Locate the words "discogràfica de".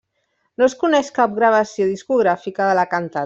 1.91-2.79